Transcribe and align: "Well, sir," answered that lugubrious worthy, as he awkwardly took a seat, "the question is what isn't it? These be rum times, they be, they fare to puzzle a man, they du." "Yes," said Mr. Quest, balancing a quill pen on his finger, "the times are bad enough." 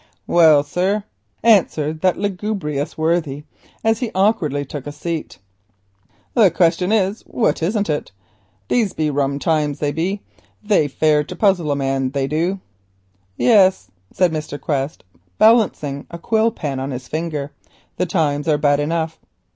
"Well, 0.25 0.63
sir," 0.63 1.03
answered 1.43 2.01
that 2.01 2.17
lugubrious 2.17 2.97
worthy, 2.97 3.43
as 3.83 3.99
he 3.99 4.09
awkwardly 4.15 4.65
took 4.65 4.87
a 4.87 4.91
seat, 4.91 5.37
"the 6.33 6.49
question 6.49 6.91
is 6.91 7.21
what 7.27 7.61
isn't 7.61 7.87
it? 7.87 8.11
These 8.67 8.93
be 8.93 9.11
rum 9.11 9.37
times, 9.37 9.77
they 9.77 9.91
be, 9.91 10.23
they 10.63 10.87
fare 10.87 11.23
to 11.25 11.35
puzzle 11.35 11.69
a 11.69 11.75
man, 11.75 12.09
they 12.09 12.25
du." 12.25 12.59
"Yes," 13.37 13.91
said 14.11 14.31
Mr. 14.31 14.59
Quest, 14.59 15.03
balancing 15.37 16.07
a 16.09 16.17
quill 16.17 16.49
pen 16.49 16.79
on 16.79 16.89
his 16.89 17.07
finger, 17.07 17.51
"the 17.97 18.07
times 18.07 18.47
are 18.47 18.57
bad 18.57 18.79
enough." 18.79 19.19